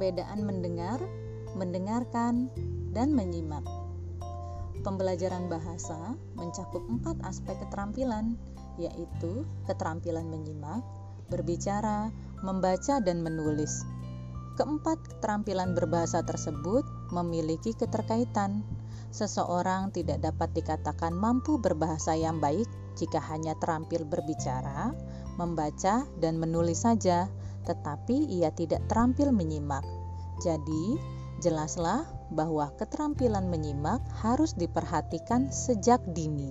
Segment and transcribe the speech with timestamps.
[0.00, 0.96] Perbedaan mendengar,
[1.60, 2.48] mendengarkan,
[2.96, 3.60] dan menyimak.
[4.80, 8.32] Pembelajaran bahasa mencakup empat aspek keterampilan,
[8.80, 10.80] yaitu keterampilan menyimak,
[11.28, 12.08] berbicara,
[12.40, 13.84] membaca, dan menulis.
[14.56, 16.80] Keempat keterampilan berbahasa tersebut
[17.12, 18.64] memiliki keterkaitan.
[19.12, 24.96] Seseorang tidak dapat dikatakan mampu berbahasa yang baik jika hanya terampil berbicara,
[25.36, 27.28] membaca, dan menulis saja,
[27.70, 29.86] tetapi ia tidak terampil menyimak.
[30.42, 30.98] Jadi,
[31.38, 32.02] jelaslah
[32.34, 36.50] bahwa keterampilan menyimak harus diperhatikan sejak dini.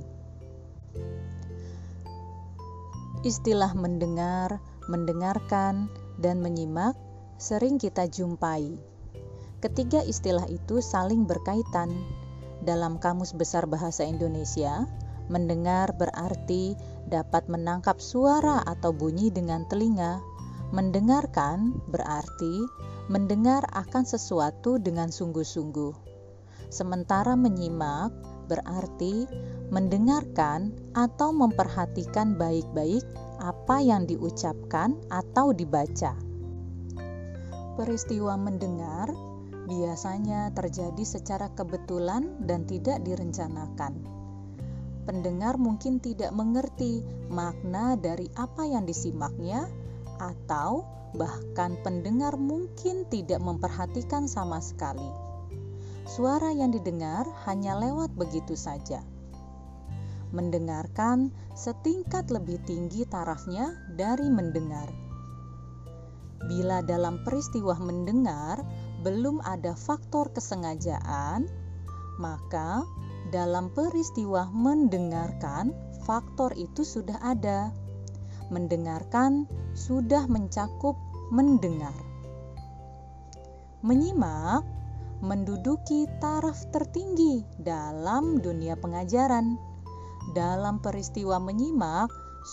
[3.28, 5.92] Istilah mendengar, mendengarkan,
[6.24, 6.96] dan menyimak
[7.36, 8.80] sering kita jumpai.
[9.60, 11.92] Ketiga istilah itu saling berkaitan.
[12.64, 14.88] Dalam Kamus Besar Bahasa Indonesia,
[15.28, 16.76] mendengar berarti
[17.08, 20.20] dapat menangkap suara atau bunyi dengan telinga.
[20.70, 22.62] Mendengarkan berarti
[23.10, 25.94] mendengar akan sesuatu dengan sungguh-sungguh.
[26.70, 28.14] Sementara menyimak
[28.46, 29.26] berarti
[29.74, 33.02] mendengarkan atau memperhatikan baik-baik
[33.42, 36.14] apa yang diucapkan atau dibaca.
[37.74, 39.10] Peristiwa mendengar
[39.70, 43.94] biasanya terjadi secara kebetulan dan tidak direncanakan.
[45.06, 47.02] Pendengar mungkin tidak mengerti
[47.34, 49.66] makna dari apa yang disimaknya,
[50.20, 50.86] atau
[51.18, 55.10] bahkan pendengar mungkin tidak memperhatikan sama sekali.
[56.06, 59.02] Suara yang didengar hanya lewat begitu saja.
[60.30, 65.10] Mendengarkan setingkat lebih tinggi tarafnya dari mendengar
[66.48, 68.64] Bila dalam peristiwa mendengar
[69.04, 71.52] belum ada faktor kesengajaan,
[72.16, 72.88] maka
[73.36, 75.76] dalam peristiwa mendengarkan
[76.08, 77.76] faktor itu sudah ada.
[78.50, 79.46] Mendengarkan
[79.78, 80.98] sudah mencakup
[81.30, 81.94] mendengar.
[83.86, 84.66] Menyimak
[85.22, 89.60] menduduki taraf tertinggi dalam dunia pengajaran.
[90.34, 92.10] Dalam peristiwa menyimak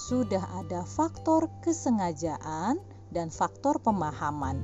[0.09, 2.81] sudah ada faktor kesengajaan
[3.15, 4.60] dan faktor pemahaman.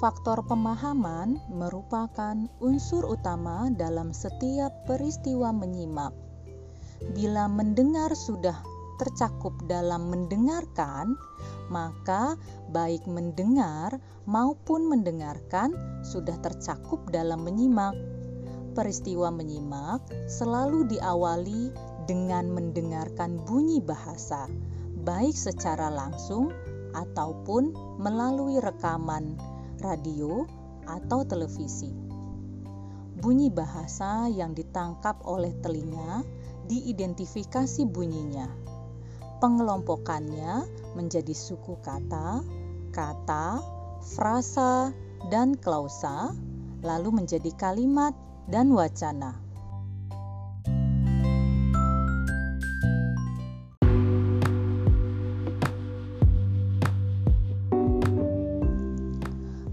[0.00, 6.16] Faktor pemahaman merupakan unsur utama dalam setiap peristiwa menyimak.
[7.12, 8.56] Bila mendengar sudah
[9.02, 11.18] tercakup dalam mendengarkan,
[11.74, 12.38] maka
[12.70, 13.98] baik mendengar
[14.30, 15.74] maupun mendengarkan
[16.06, 17.98] sudah tercakup dalam menyimak.
[18.78, 21.74] Peristiwa menyimak selalu diawali
[22.06, 24.46] dengan mendengarkan bunyi bahasa,
[25.02, 26.54] baik secara langsung
[26.94, 29.34] ataupun melalui rekaman
[29.82, 30.46] radio
[30.86, 31.90] atau televisi.
[33.22, 36.22] Bunyi bahasa yang ditangkap oleh telinga
[36.66, 38.61] diidentifikasi bunyinya.
[39.42, 42.46] Pengelompokannya menjadi suku kata,
[42.94, 43.58] kata,
[44.14, 44.94] frasa,
[45.34, 46.30] dan klausa,
[46.86, 48.14] lalu menjadi kalimat
[48.46, 49.34] dan wacana.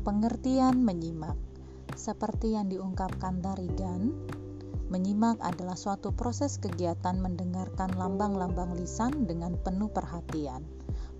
[0.01, 1.37] Pengertian menyimak
[1.93, 4.17] Seperti yang diungkapkan Tarigan,
[4.89, 10.65] menyimak adalah suatu proses kegiatan mendengarkan lambang-lambang lisan dengan penuh perhatian,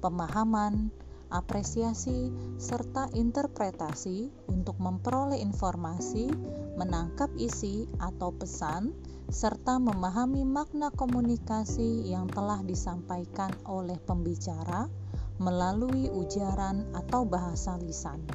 [0.01, 0.89] pemahaman,
[1.29, 6.33] apresiasi, serta interpretasi untuk memperoleh informasi,
[6.73, 8.97] menangkap isi atau pesan,
[9.29, 14.89] serta memahami makna komunikasi yang telah disampaikan oleh pembicara
[15.37, 18.25] melalui ujaran atau bahasa lisan.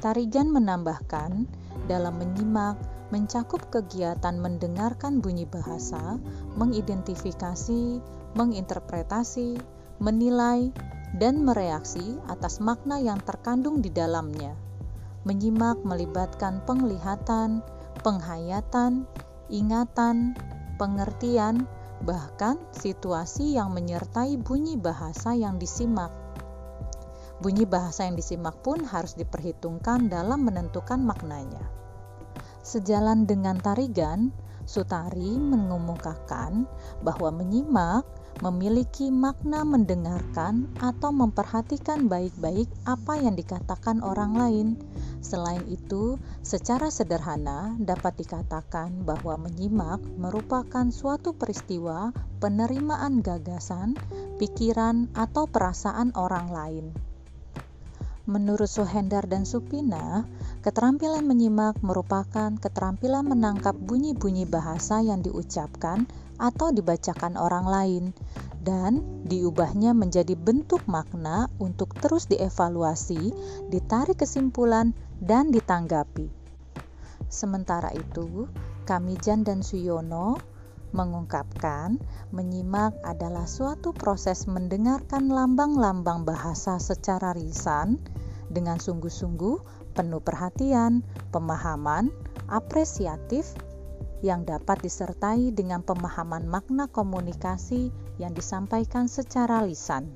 [0.00, 1.44] Tarigan menambahkan,
[1.86, 6.18] dalam menyimak mencakup kegiatan mendengarkan bunyi bahasa,
[6.58, 8.02] mengidentifikasi,
[8.34, 9.58] menginterpretasi,
[10.02, 10.74] menilai,
[11.16, 14.52] dan mereaksi atas makna yang terkandung di dalamnya.
[15.22, 17.62] Menyimak melibatkan penglihatan,
[18.02, 19.06] penghayatan,
[19.48, 20.34] ingatan,
[20.76, 21.64] pengertian,
[22.04, 26.12] bahkan situasi yang menyertai bunyi bahasa yang disimak.
[27.40, 31.75] Bunyi bahasa yang disimak pun harus diperhitungkan dalam menentukan maknanya.
[32.66, 34.34] Sejalan dengan tarigan,
[34.66, 36.66] Sutari mengemukakan
[36.98, 38.02] bahwa menyimak
[38.42, 44.68] memiliki makna mendengarkan atau memperhatikan baik-baik apa yang dikatakan orang lain.
[45.22, 52.10] Selain itu, secara sederhana dapat dikatakan bahwa menyimak merupakan suatu peristiwa
[52.42, 53.94] penerimaan gagasan,
[54.42, 56.86] pikiran, atau perasaan orang lain.
[58.26, 60.26] Menurut Sohendar dan Supina,
[60.66, 66.10] keterampilan menyimak merupakan keterampilan menangkap bunyi-bunyi bahasa yang diucapkan
[66.42, 68.04] atau dibacakan orang lain.
[68.66, 73.30] dan diubahnya menjadi bentuk makna untuk terus dievaluasi,
[73.70, 74.90] ditarik kesimpulan,
[75.22, 76.26] dan ditanggapi.
[77.30, 78.50] Sementara itu,
[78.82, 80.42] Kamijan dan Suyono
[80.90, 81.94] mengungkapkan
[82.34, 88.02] menyimak adalah suatu proses mendengarkan lambang-lambang bahasa secara risan
[88.50, 91.00] dengan sungguh-sungguh, penuh perhatian,
[91.32, 92.12] pemahaman,
[92.52, 93.56] apresiatif,
[94.24, 100.08] yang dapat disertai dengan pemahaman makna komunikasi yang disampaikan secara lisan.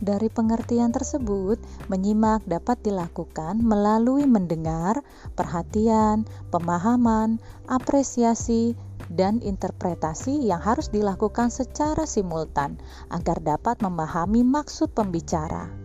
[0.00, 1.60] Dari pengertian tersebut,
[1.92, 5.04] menyimak dapat dilakukan melalui mendengar,
[5.36, 7.36] perhatian, pemahaman,
[7.68, 8.72] apresiasi,
[9.12, 12.80] dan interpretasi yang harus dilakukan secara simultan
[13.12, 15.79] agar dapat memahami maksud pembicara.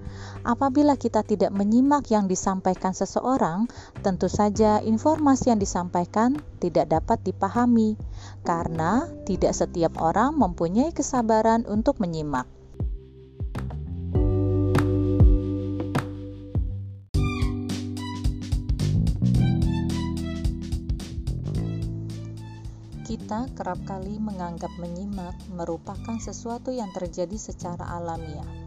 [0.45, 3.65] Apabila kita tidak menyimak yang disampaikan seseorang,
[4.06, 7.97] tentu saja informasi yang disampaikan tidak dapat dipahami,
[8.45, 12.45] karena tidak setiap orang mempunyai kesabaran untuk menyimak.
[23.01, 28.64] Kita kerap kali menganggap menyimak merupakan sesuatu yang terjadi secara alamiah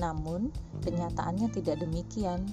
[0.00, 0.48] namun,
[0.80, 2.48] kenyataannya tidak demikian.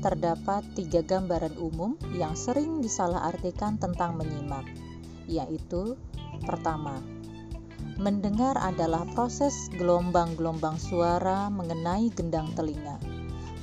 [0.00, 4.64] Terdapat tiga gambaran umum yang sering disalahartikan tentang menyimak,
[5.28, 5.98] yaitu:
[6.46, 7.02] pertama,
[8.00, 12.96] mendengar adalah proses gelombang-gelombang suara mengenai gendang telinga.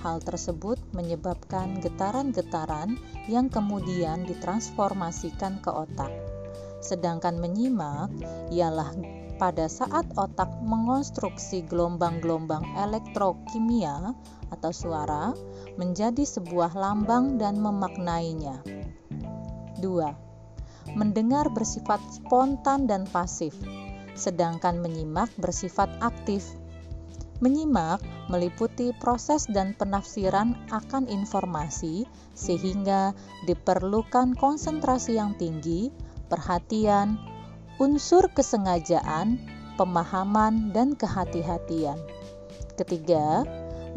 [0.05, 6.26] Hal tersebut menyebabkan getaran-getaran yang kemudian ditransformasikan ke otak.
[6.77, 8.13] Sedangkan menyimak
[8.53, 8.93] ialah
[9.37, 14.17] pada saat otak mengonstruksi gelombang-gelombang elektrokimia
[14.49, 15.33] atau suara
[15.77, 18.65] menjadi sebuah lambang dan memaknainya.
[19.77, 20.97] 2.
[20.97, 23.53] Mendengar bersifat spontan dan pasif,
[24.17, 26.41] sedangkan menyimak bersifat aktif.
[27.37, 28.01] Menyimak
[28.33, 33.13] meliputi proses dan penafsiran akan informasi, sehingga
[33.45, 35.93] diperlukan konsentrasi yang tinggi,
[36.27, 37.19] perhatian,
[37.81, 39.39] unsur kesengajaan,
[39.75, 41.97] pemahaman, dan kehati-hatian.
[42.77, 43.47] Ketiga,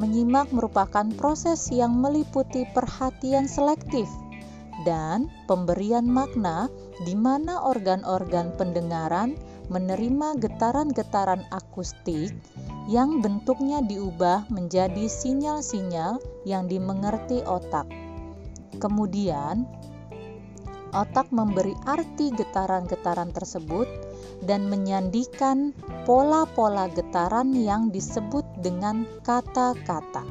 [0.00, 4.08] menyimak merupakan proses yang meliputi perhatian selektif
[4.88, 6.72] dan pemberian makna
[7.04, 9.36] di mana organ-organ pendengaran
[9.68, 12.34] menerima getaran-getaran akustik
[12.90, 17.86] yang bentuknya diubah menjadi sinyal-sinyal yang dimengerti otak.
[18.82, 19.68] Kemudian,
[20.92, 23.86] otak memberi arti getaran-getaran tersebut
[24.44, 25.76] dan menyandikan
[26.08, 30.24] pola-pola getaran yang disebut dengan kata-kata.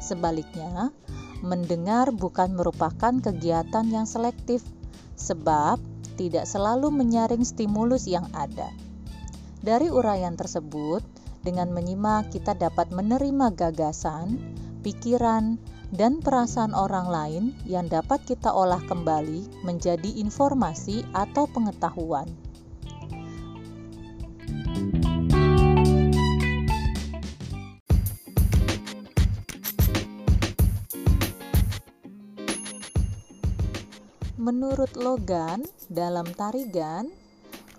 [0.00, 0.92] Sebaliknya,
[1.40, 4.64] mendengar bukan merupakan kegiatan yang selektif,
[5.16, 5.80] sebab
[6.16, 8.68] tidak selalu menyaring stimulus yang ada.
[9.60, 11.04] Dari uraian tersebut,
[11.40, 14.36] dengan menyimak kita dapat menerima gagasan,
[14.84, 15.56] pikiran,
[15.90, 22.30] dan perasaan orang lain yang dapat kita olah kembali menjadi informasi atau pengetahuan.
[34.40, 37.12] Menurut Logan, dalam tarigan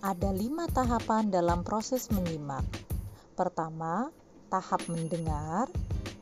[0.05, 2.61] ada lima tahapan dalam proses menyimak.
[3.33, 4.13] Pertama,
[4.53, 5.67] tahap mendengar.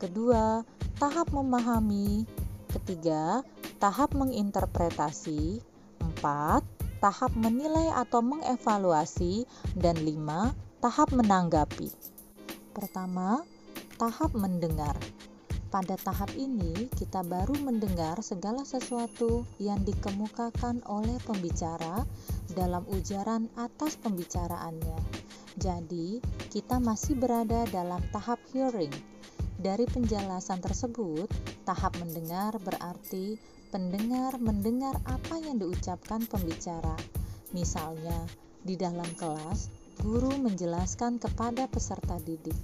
[0.00, 0.64] Kedua,
[1.00, 2.28] tahap memahami,
[2.76, 3.40] ketiga,
[3.80, 5.64] tahap menginterpretasi,
[5.96, 6.60] empat,
[7.00, 9.48] tahap menilai atau mengevaluasi,
[9.80, 10.52] dan lima,
[10.84, 11.88] tahap menanggapi.
[12.76, 13.40] Pertama,
[13.96, 14.92] tahap mendengar.
[15.72, 22.04] Pada tahap ini, kita baru mendengar segala sesuatu yang dikemukakan oleh pembicara
[22.52, 25.00] dalam ujaran atas pembicaraannya.
[25.56, 26.20] Jadi,
[26.52, 28.92] kita masih berada dalam tahap hearing
[29.60, 31.28] dari penjelasan tersebut,
[31.68, 33.36] tahap mendengar berarti
[33.68, 36.96] pendengar mendengar apa yang diucapkan pembicara.
[37.52, 38.24] Misalnya,
[38.64, 39.68] di dalam kelas,
[40.00, 42.56] guru menjelaskan kepada peserta didik.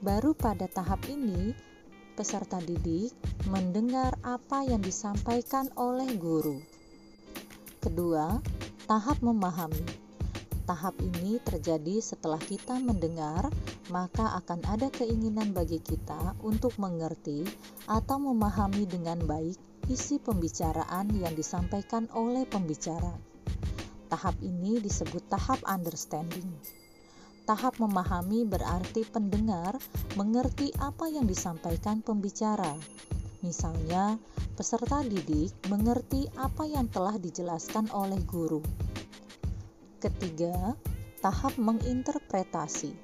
[0.00, 1.52] Baru pada tahap ini,
[2.16, 3.12] peserta didik
[3.52, 6.56] mendengar apa yang disampaikan oleh guru.
[7.84, 8.40] Kedua,
[8.88, 10.07] tahap memahami
[10.68, 13.48] Tahap ini terjadi setelah kita mendengar,
[13.88, 17.48] maka akan ada keinginan bagi kita untuk mengerti
[17.88, 19.56] atau memahami dengan baik
[19.88, 23.16] isi pembicaraan yang disampaikan oleh pembicara.
[24.12, 26.52] Tahap ini disebut tahap understanding.
[27.48, 29.72] Tahap memahami berarti pendengar
[30.20, 32.76] mengerti apa yang disampaikan pembicara.
[33.40, 34.20] Misalnya,
[34.52, 38.60] peserta didik mengerti apa yang telah dijelaskan oleh guru.
[39.98, 40.78] Ketiga,
[41.18, 42.94] tahap menginterpretasi.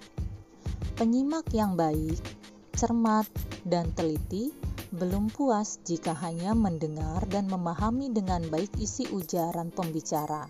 [0.95, 2.23] Penyimak yang baik,
[2.71, 3.27] cermat,
[3.67, 4.55] dan teliti
[4.95, 10.47] belum puas jika hanya mendengar dan memahami dengan baik isi ujaran pembicara.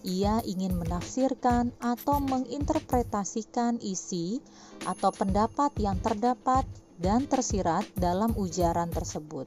[0.00, 4.40] Ia ingin menafsirkan atau menginterpretasikan isi
[4.88, 6.64] atau pendapat yang terdapat
[6.96, 9.44] dan tersirat dalam ujaran tersebut.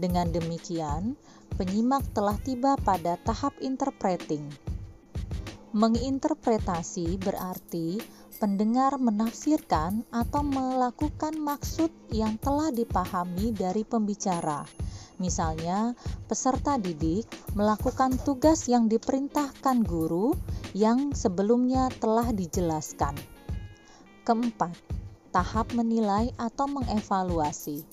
[0.00, 1.12] Dengan demikian,
[1.60, 4.48] penyimak telah tiba pada tahap interpreting.
[5.78, 8.02] Menginterpretasi berarti
[8.42, 14.66] pendengar menafsirkan atau melakukan maksud yang telah dipahami dari pembicara.
[15.22, 15.94] Misalnya,
[16.26, 20.34] peserta didik melakukan tugas yang diperintahkan guru
[20.74, 23.14] yang sebelumnya telah dijelaskan.
[24.26, 24.74] Keempat,
[25.30, 27.86] tahap menilai atau mengevaluasi.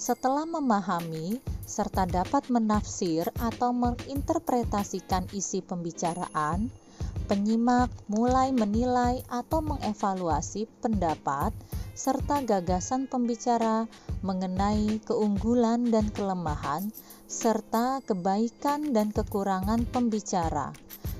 [0.00, 6.72] Setelah memahami serta dapat menafsir atau menginterpretasikan isi pembicaraan,
[7.28, 11.52] penyimak mulai menilai atau mengevaluasi pendapat
[11.92, 13.84] serta gagasan pembicara
[14.24, 16.88] mengenai keunggulan dan kelemahan
[17.28, 20.72] serta kebaikan dan kekurangan pembicara.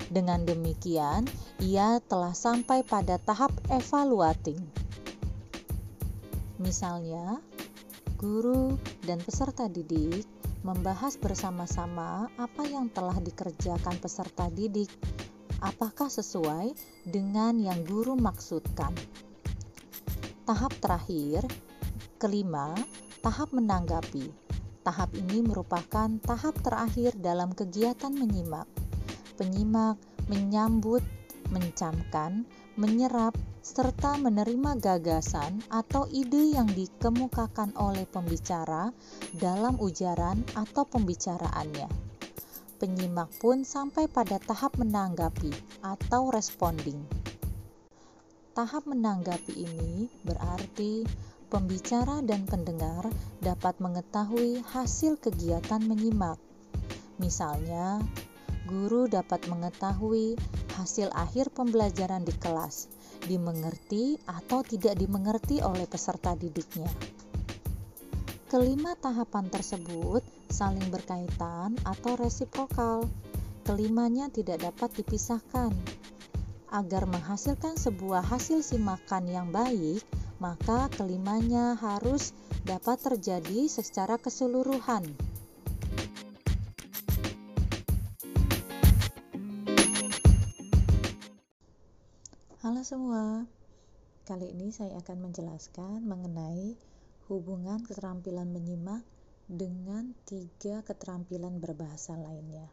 [0.08, 1.28] Dengan demikian,
[1.60, 4.56] ia telah sampai pada tahap evaluating.
[6.56, 7.44] Misalnya,
[8.16, 10.24] guru dan peserta didik
[10.64, 14.90] membahas bersama-sama apa yang telah dikerjakan peserta didik,
[15.58, 16.74] apakah sesuai
[17.06, 18.94] dengan yang guru maksudkan.
[20.48, 21.44] Tahap terakhir,
[22.16, 22.74] kelima,
[23.20, 24.32] tahap menanggapi.
[24.80, 28.64] Tahap ini merupakan tahap terakhir dalam kegiatan menyimak.
[29.36, 30.00] Penyimak
[30.32, 31.04] menyambut,
[31.52, 32.48] mencamkan,
[32.80, 38.88] menyerap, serta menerima gagasan atau ide yang dikemukakan oleh pembicara
[39.36, 42.07] dalam ujaran atau pembicaraannya.
[42.78, 45.50] Penyimak pun sampai pada tahap menanggapi
[45.82, 47.02] atau responding.
[48.54, 51.02] Tahap menanggapi ini berarti
[51.50, 53.10] pembicara dan pendengar
[53.42, 56.38] dapat mengetahui hasil kegiatan menyimak.
[57.18, 57.98] Misalnya,
[58.70, 60.38] guru dapat mengetahui
[60.78, 62.86] hasil akhir pembelajaran di kelas
[63.26, 66.86] dimengerti atau tidak dimengerti oleh peserta didiknya.
[68.48, 73.04] Kelima tahapan tersebut saling berkaitan atau resiprokal.
[73.68, 75.68] Kelimanya tidak dapat dipisahkan.
[76.72, 80.00] Agar menghasilkan sebuah hasil simakan yang baik,
[80.40, 82.32] maka kelimanya harus
[82.64, 85.04] dapat terjadi secara keseluruhan.
[92.64, 93.44] Halo semua,
[94.24, 96.87] kali ini saya akan menjelaskan mengenai
[97.28, 99.04] hubungan keterampilan menyimak
[99.44, 102.64] dengan tiga keterampilan berbahasa lainnya.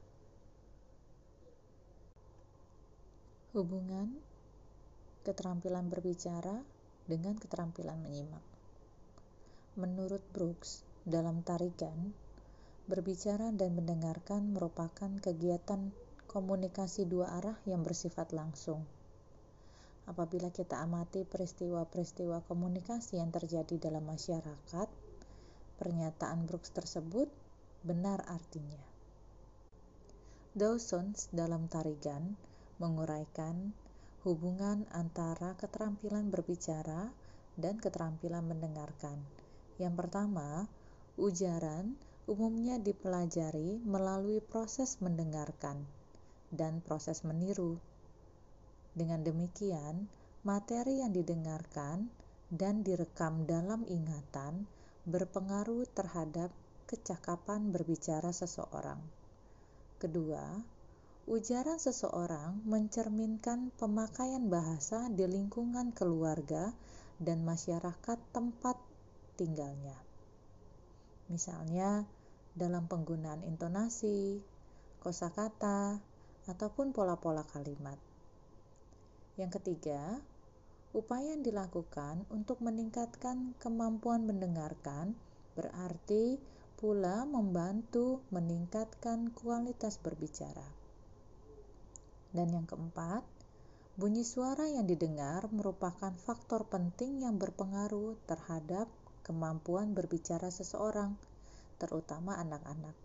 [3.52, 4.16] Hubungan
[5.28, 6.64] keterampilan berbicara
[7.04, 8.44] dengan keterampilan menyimak.
[9.76, 12.16] Menurut Brooks, dalam tarikan,
[12.88, 15.92] berbicara dan mendengarkan merupakan kegiatan
[16.32, 18.88] komunikasi dua arah yang bersifat langsung
[20.06, 24.88] apabila kita amati peristiwa-peristiwa komunikasi yang terjadi dalam masyarakat,
[25.82, 27.28] pernyataan Brooks tersebut
[27.82, 28.82] benar artinya.
[30.56, 32.38] Dawson dalam Tarigan
[32.80, 33.76] menguraikan
[34.24, 37.12] hubungan antara keterampilan berbicara
[37.60, 39.20] dan keterampilan mendengarkan.
[39.78, 40.66] Yang pertama,
[41.20, 45.84] ujaran umumnya dipelajari melalui proses mendengarkan
[46.50, 47.78] dan proses meniru
[48.96, 50.08] dengan demikian,
[50.48, 52.08] materi yang didengarkan
[52.48, 54.64] dan direkam dalam ingatan
[55.04, 56.50] berpengaruh terhadap
[56.88, 58.98] kecakapan berbicara seseorang.
[60.00, 60.64] Kedua,
[61.28, 66.72] ujaran seseorang mencerminkan pemakaian bahasa di lingkungan keluarga
[67.20, 68.78] dan masyarakat tempat
[69.36, 69.98] tinggalnya.
[71.28, 72.06] Misalnya,
[72.54, 74.40] dalam penggunaan intonasi,
[75.02, 76.00] kosakata,
[76.46, 77.98] ataupun pola-pola kalimat.
[79.36, 80.24] Yang ketiga,
[80.96, 85.12] upaya yang dilakukan untuk meningkatkan kemampuan mendengarkan
[85.60, 86.40] berarti
[86.80, 90.64] pula membantu meningkatkan kualitas berbicara.
[92.32, 93.24] Dan yang keempat,
[94.00, 98.88] bunyi suara yang didengar merupakan faktor penting yang berpengaruh terhadap
[99.24, 101.16] kemampuan berbicara seseorang,
[101.80, 102.96] terutama anak-anak.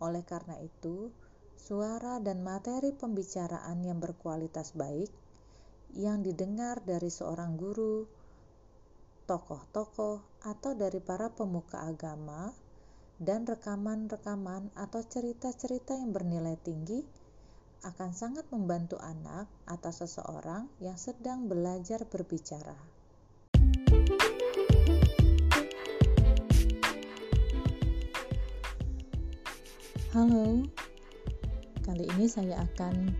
[0.00, 1.12] Oleh karena itu,
[1.56, 5.08] suara dan materi pembicaraan yang berkualitas baik
[5.94, 8.08] yang didengar dari seorang guru,
[9.30, 12.50] tokoh-tokoh, atau dari para pemuka agama,
[13.16, 17.00] dan rekaman-rekaman atau cerita-cerita yang bernilai tinggi
[17.84, 22.76] akan sangat membantu anak atau seseorang yang sedang belajar berbicara.
[30.16, 30.64] Halo,
[31.84, 33.12] kali ini saya akan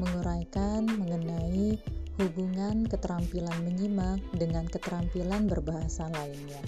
[0.00, 1.76] menguraikan mengenai
[2.20, 6.60] hubungan keterampilan menyimak dengan keterampilan berbahasa lainnya.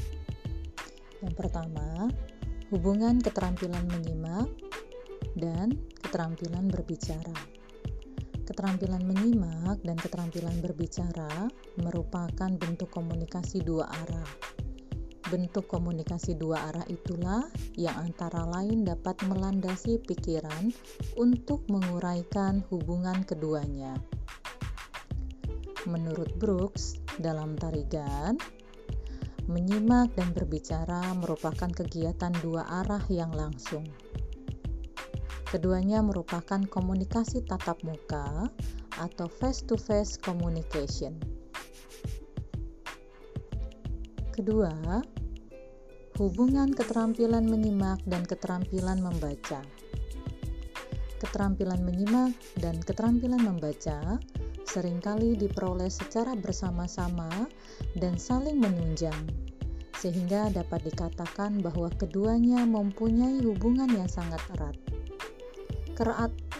[1.24, 2.08] Yang pertama,
[2.68, 4.48] hubungan keterampilan menyimak
[5.36, 7.36] dan keterampilan berbicara.
[8.44, 11.48] Keterampilan menyimak dan keterampilan berbicara
[11.80, 14.53] merupakan bentuk komunikasi dua arah.
[15.34, 20.70] Bentuk komunikasi dua arah itulah yang antara lain dapat melandasi pikiran
[21.18, 23.98] untuk menguraikan hubungan keduanya.
[25.90, 28.38] Menurut Brooks, dalam tarigan,
[29.50, 33.82] menyimak dan berbicara merupakan kegiatan dua arah yang langsung.
[35.50, 38.46] Keduanya merupakan komunikasi tatap muka
[39.02, 41.18] atau face-to-face communication.
[44.30, 44.74] Kedua,
[46.14, 49.58] hubungan keterampilan menyimak dan keterampilan membaca.
[51.18, 52.30] Keterampilan menyimak
[52.62, 54.22] dan keterampilan membaca
[54.62, 57.50] sering kali diperoleh secara bersama-sama
[57.98, 59.26] dan saling menunjang,
[59.98, 64.76] sehingga dapat dikatakan bahwa keduanya mempunyai hubungan yang sangat erat.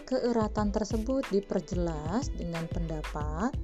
[0.04, 3.54] Keeratan tersebut diperjelas dengan pendapat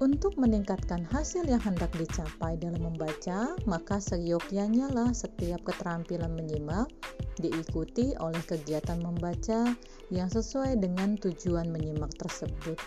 [0.00, 6.88] untuk meningkatkan hasil yang hendak dicapai dalam membaca, maka seyogyanya lah setiap keterampilan menyimak
[7.36, 9.76] diikuti oleh kegiatan membaca
[10.08, 12.80] yang sesuai dengan tujuan menyimak tersebut.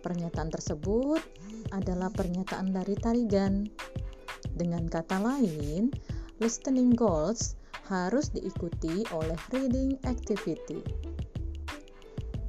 [0.00, 1.20] Pernyataan tersebut
[1.76, 3.68] adalah pernyataan dari Tarigan.
[4.56, 5.92] Dengan kata lain,
[6.40, 10.80] listening goals harus diikuti oleh reading activity.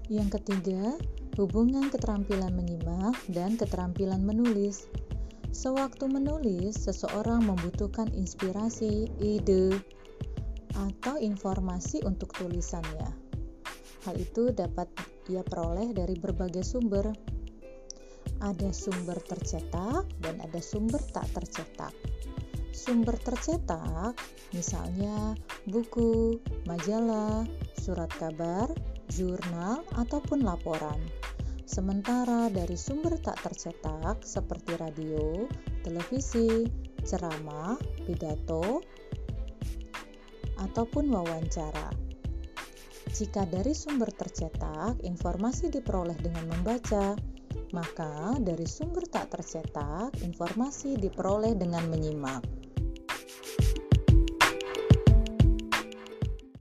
[0.07, 0.95] Yang ketiga,
[1.35, 4.87] hubungan keterampilan menyimak dan keterampilan menulis.
[5.55, 9.71] Sewaktu menulis, seseorang membutuhkan inspirasi, ide,
[10.75, 13.07] atau informasi untuk tulisannya.
[14.03, 14.91] Hal itu dapat
[15.31, 17.09] ia peroleh dari berbagai sumber.
[18.43, 21.95] Ada sumber tercetak dan ada sumber tak tercetak.
[22.75, 24.19] Sumber tercetak
[24.51, 27.47] misalnya buku, majalah,
[27.79, 28.67] surat kabar,
[29.07, 30.99] jurnal, ataupun laporan.
[31.65, 35.49] Sementara dari sumber tak tercetak seperti radio,
[35.81, 36.69] televisi,
[37.01, 37.73] ceramah,
[38.05, 38.85] pidato,
[40.61, 41.89] ataupun wawancara.
[43.09, 47.17] Jika dari sumber tercetak informasi diperoleh dengan membaca,
[47.73, 52.54] maka dari sumber tak tercetak informasi diperoleh dengan menyimak.